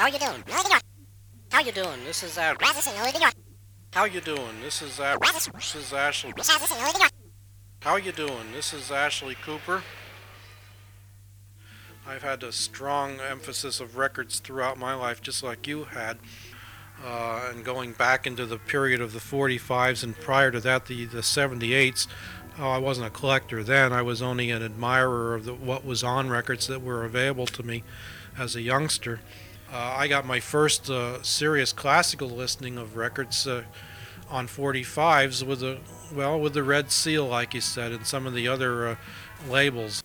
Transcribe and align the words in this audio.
How 0.00 0.06
you 0.06 0.18
doing? 0.18 0.42
How 1.50 1.60
you 1.60 1.72
doing? 1.72 2.04
This 2.06 2.22
is 2.22 2.38
uh. 2.38 2.54
How 3.92 4.06
you 4.06 4.22
doing? 4.22 4.62
This 4.62 4.80
is 4.80 4.98
uh. 4.98 5.18
This 5.52 5.74
is 5.74 5.92
Ashley. 5.92 6.32
How 7.80 7.96
you 7.96 8.10
doing? 8.10 8.50
This 8.54 8.72
is 8.72 8.90
Ashley 8.90 9.34
Cooper. 9.34 9.82
I've 12.06 12.22
had 12.22 12.42
a 12.42 12.50
strong 12.50 13.20
emphasis 13.20 13.78
of 13.78 13.98
records 13.98 14.38
throughout 14.38 14.78
my 14.78 14.94
life, 14.94 15.20
just 15.20 15.42
like 15.42 15.66
you 15.66 15.84
had. 15.84 16.16
Uh, 17.04 17.50
and 17.50 17.62
going 17.62 17.92
back 17.92 18.26
into 18.26 18.46
the 18.46 18.56
period 18.56 19.02
of 19.02 19.12
the 19.12 19.18
45s 19.18 20.02
and 20.02 20.16
prior 20.16 20.50
to 20.50 20.60
that, 20.60 20.86
the, 20.86 21.04
the 21.04 21.20
78s, 21.20 22.06
oh, 22.58 22.70
I 22.70 22.78
wasn't 22.78 23.06
a 23.06 23.10
collector 23.10 23.62
then. 23.62 23.92
I 23.92 24.00
was 24.00 24.22
only 24.22 24.50
an 24.50 24.62
admirer 24.62 25.34
of 25.34 25.44
the, 25.44 25.52
what 25.52 25.84
was 25.84 26.02
on 26.02 26.30
records 26.30 26.66
that 26.68 26.80
were 26.80 27.04
available 27.04 27.46
to 27.48 27.62
me 27.62 27.82
as 28.38 28.56
a 28.56 28.62
youngster. 28.62 29.20
Uh, 29.72 29.94
I 29.98 30.08
got 30.08 30.26
my 30.26 30.40
first 30.40 30.90
uh, 30.90 31.22
serious 31.22 31.72
classical 31.72 32.28
listening 32.28 32.76
of 32.76 32.96
records 32.96 33.46
uh, 33.46 33.62
on 34.28 34.48
45s 34.48 35.44
with 35.44 35.60
the 35.60 35.78
well 36.12 36.40
with 36.40 36.54
the 36.54 36.64
Red 36.64 36.90
Seal, 36.90 37.26
like 37.26 37.54
you 37.54 37.60
said, 37.60 37.92
and 37.92 38.04
some 38.04 38.26
of 38.26 38.34
the 38.34 38.48
other 38.48 38.88
uh, 38.88 38.96
labels. 39.48 40.02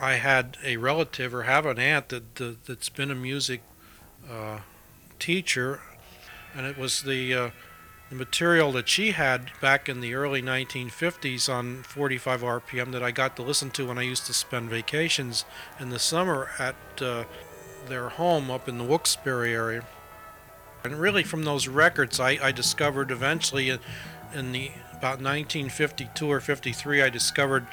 I 0.00 0.14
had 0.14 0.56
a 0.64 0.78
relative 0.78 1.34
or 1.34 1.42
have 1.42 1.66
an 1.66 1.78
aunt 1.78 2.08
that, 2.08 2.36
that 2.36 2.64
that's 2.64 2.88
been 2.88 3.10
a 3.10 3.14
music 3.14 3.60
uh, 4.30 4.60
teacher, 5.18 5.80
and 6.56 6.66
it 6.66 6.78
was 6.78 7.02
the, 7.02 7.34
uh, 7.34 7.50
the 8.08 8.16
material 8.16 8.72
that 8.72 8.88
she 8.88 9.12
had 9.12 9.50
back 9.60 9.88
in 9.88 10.00
the 10.00 10.14
early 10.14 10.42
1950s 10.42 11.52
on 11.52 11.82
45 11.82 12.42
RPM 12.42 12.92
that 12.92 13.02
I 13.02 13.10
got 13.10 13.36
to 13.36 13.42
listen 13.42 13.70
to 13.72 13.86
when 13.86 13.98
I 13.98 14.02
used 14.02 14.26
to 14.26 14.34
spend 14.34 14.70
vacations 14.70 15.44
in 15.78 15.90
the 15.90 15.98
summer 15.98 16.50
at 16.58 16.76
uh, 17.00 17.24
their 17.88 18.08
home 18.08 18.50
up 18.50 18.68
in 18.68 18.78
the 18.78 18.84
Wilkes-Barre 18.84 19.52
area. 19.52 19.84
And 20.84 21.00
really, 21.00 21.22
from 21.22 21.44
those 21.44 21.66
records, 21.66 22.20
I, 22.20 22.38
I 22.42 22.52
discovered 22.52 23.10
eventually 23.10 23.70
in, 23.70 23.78
in 24.34 24.52
the 24.52 24.70
about 24.92 25.20
1952 25.20 26.30
or 26.30 26.40
53, 26.40 27.02
I 27.02 27.10
discovered 27.10 27.66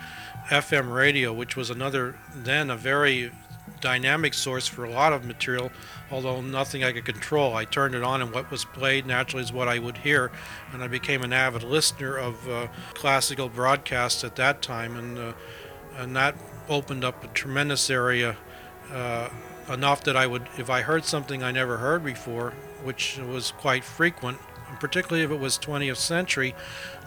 FM 0.49 0.93
radio, 0.93 1.31
which 1.31 1.55
was 1.55 1.69
another 1.69 2.17
then 2.35 2.69
a 2.69 2.75
very 2.75 3.31
dynamic 3.79 4.33
source 4.33 4.67
for 4.67 4.83
a 4.83 4.89
lot 4.89 5.13
of 5.13 5.25
material, 5.25 5.71
although 6.11 6.41
nothing 6.41 6.83
I 6.83 6.91
could 6.91 7.05
control. 7.05 7.55
I 7.55 7.65
turned 7.65 7.95
it 7.95 8.03
on, 8.03 8.21
and 8.21 8.33
what 8.33 8.51
was 8.51 8.65
played 8.65 9.05
naturally 9.05 9.43
is 9.43 9.53
what 9.53 9.67
I 9.67 9.79
would 9.79 9.97
hear, 9.99 10.31
and 10.73 10.83
I 10.83 10.87
became 10.87 11.23
an 11.23 11.33
avid 11.33 11.63
listener 11.63 12.17
of 12.17 12.49
uh, 12.49 12.67
classical 12.93 13.49
broadcasts 13.49 14.23
at 14.23 14.35
that 14.35 14.61
time, 14.61 14.95
and 14.97 15.17
uh, 15.17 15.33
and 15.97 16.15
that 16.15 16.35
opened 16.69 17.03
up 17.03 17.23
a 17.23 17.27
tremendous 17.27 17.89
area. 17.89 18.37
Uh, 18.91 19.29
enough 19.71 20.03
that 20.03 20.15
I 20.15 20.27
would, 20.27 20.47
if 20.57 20.69
I 20.69 20.81
heard 20.81 21.05
something 21.05 21.43
I 21.43 21.51
never 21.51 21.77
heard 21.77 22.03
before, 22.03 22.51
which 22.83 23.17
was 23.17 23.51
quite 23.51 23.83
frequent, 23.83 24.37
particularly 24.79 25.23
if 25.23 25.31
it 25.31 25.39
was 25.39 25.57
20th 25.57 25.97
century, 25.97 26.55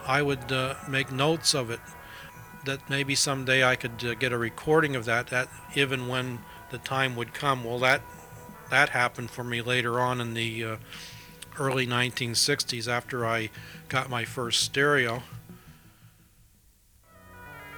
I 0.07 0.23
would 0.23 0.51
uh, 0.51 0.75
make 0.89 1.13
notes 1.13 1.55
of 1.55 1.71
it. 1.71 1.81
That 2.65 2.89
maybe 2.89 3.15
someday 3.15 3.63
I 3.63 3.77
could 3.77 4.05
uh, 4.05 4.15
get 4.15 4.33
a 4.33 4.39
recording 4.39 4.97
of 4.97 5.05
that. 5.05 5.27
That 5.27 5.49
even 5.75 6.09
when 6.09 6.39
the 6.71 6.79
time 6.79 7.15
would 7.17 7.35
come. 7.35 7.63
Well, 7.63 7.79
that 7.81 8.01
that 8.71 8.89
happened 8.91 9.31
for 9.31 9.45
me 9.45 9.61
later 9.61 10.01
on 10.01 10.21
in 10.21 10.35
the 10.35 10.65
uh, 10.65 10.77
early 11.59 11.87
1960s 11.87 12.89
after 12.89 13.27
I 13.27 13.51
got 13.89 14.09
my 14.09 14.25
first 14.25 14.63
stereo. 14.63 15.23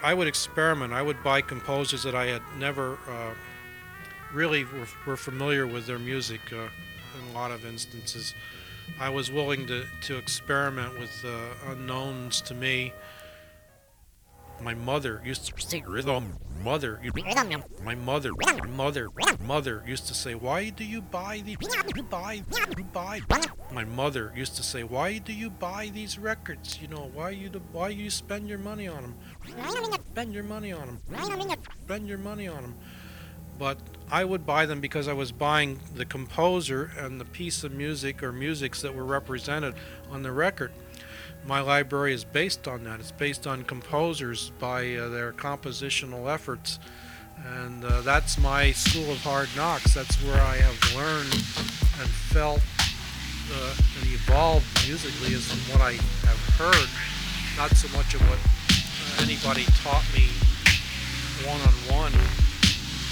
I 0.02 0.14
would 0.14 0.28
experiment. 0.28 0.92
I 0.92 1.02
would 1.02 1.22
buy 1.24 1.40
composers 1.40 2.04
that 2.04 2.14
I 2.14 2.26
had 2.26 2.42
never 2.58 2.94
uh, 3.08 3.34
really 4.36 4.64
were, 4.64 4.86
were, 5.06 5.16
familiar 5.16 5.66
with 5.66 5.86
their 5.86 5.98
music 5.98 6.40
uh, 6.52 6.56
in 6.56 7.30
a 7.30 7.32
lot 7.32 7.50
of 7.50 7.64
instances. 7.64 8.34
I 9.00 9.08
was 9.08 9.32
willing 9.32 9.66
to, 9.66 9.84
to 10.02 10.18
experiment 10.18 10.98
with 10.98 11.24
uh, 11.24 11.70
unknowns 11.72 12.42
to 12.42 12.54
me. 12.54 12.92
My 14.60 14.74
mother 14.74 15.22
used 15.24 15.46
to 15.46 15.60
sing 15.60 15.84
rhythm. 15.84 16.34
Mother, 16.62 17.00
my 17.84 17.94
mother, 17.94 18.30
mother, 18.68 19.08
mother 19.44 19.82
used 19.86 20.06
to 20.08 20.14
say, 20.14 20.34
"Why 20.34 20.70
do 20.70 20.84
you 20.84 21.02
buy 21.02 21.42
these? 21.44 21.58
You 21.94 22.02
buy, 22.02 22.42
you 22.76 22.84
buy." 22.84 23.20
My 23.70 23.84
mother 23.84 24.32
used 24.34 24.56
to 24.56 24.62
say, 24.62 24.82
"Why 24.82 25.18
do 25.18 25.34
you 25.34 25.50
buy 25.50 25.90
these 25.92 26.18
records? 26.18 26.80
You 26.80 26.88
know, 26.88 27.10
why 27.12 27.30
you 27.30 27.50
why 27.72 27.90
you 27.90 28.08
spend 28.08 28.48
your 28.48 28.58
money 28.58 28.88
on 28.88 29.02
them? 29.02 29.14
Spend 30.12 30.32
your 30.32 30.44
money 30.44 30.72
on 30.72 30.86
them. 30.86 31.00
Spend 31.84 32.08
your 32.08 32.18
money 32.18 32.48
on 32.48 32.62
them." 32.62 32.74
But 33.58 33.78
I 34.10 34.24
would 34.24 34.46
buy 34.46 34.66
them 34.66 34.80
because 34.80 35.08
I 35.08 35.12
was 35.12 35.32
buying 35.32 35.80
the 35.94 36.04
composer 36.04 36.92
and 36.98 37.20
the 37.20 37.24
piece 37.24 37.64
of 37.64 37.72
music 37.72 38.22
or 38.22 38.32
musics 38.32 38.82
that 38.82 38.94
were 38.94 39.04
represented 39.04 39.74
on 40.10 40.22
the 40.22 40.32
record. 40.32 40.72
My 41.44 41.60
library 41.60 42.12
is 42.12 42.24
based 42.24 42.68
on 42.68 42.84
that. 42.84 43.00
It's 43.00 43.12
based 43.12 43.46
on 43.46 43.64
composers 43.64 44.50
by 44.58 44.94
uh, 44.94 45.08
their 45.08 45.32
compositional 45.32 46.32
efforts. 46.32 46.78
And 47.58 47.84
uh, 47.84 48.00
that's 48.02 48.38
my 48.38 48.72
school 48.72 49.10
of 49.12 49.18
hard 49.18 49.48
knocks. 49.56 49.94
That's 49.94 50.16
where 50.22 50.40
I 50.40 50.56
have 50.56 50.94
learned 50.96 51.32
and 51.32 52.10
felt 52.32 52.60
uh, 53.52 53.74
and 54.00 54.10
evolved 54.10 54.66
musically 54.88 55.34
is 55.34 55.50
from 55.50 55.78
what 55.78 55.80
I 55.82 55.92
have 56.26 56.42
heard, 56.58 56.88
not 57.56 57.70
so 57.76 57.88
much 57.96 58.14
of 58.14 58.20
what 58.28 58.38
uh, 58.38 59.22
anybody 59.22 59.64
taught 59.82 60.04
me 60.14 60.26
one 61.46 61.60
on 61.60 61.74
one, 61.94 62.12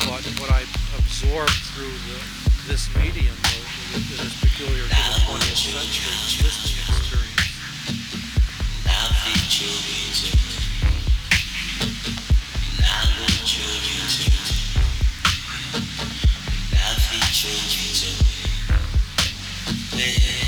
but 0.00 0.25
what 0.41 0.50
I 0.50 0.62
absorbed 0.99 1.59
through 1.75 1.94
the, 2.10 2.19
this 2.66 2.88
medium, 2.97 3.34
the, 3.34 3.99
the, 3.99 4.22
this 4.22 4.41
peculiar 4.41 4.82
to 4.82 4.88
the 4.88 5.21
20th 5.28 5.56
century 5.56 6.15
listening 6.43 6.78
experience. 6.88 7.44
Yeah. 19.97 20.44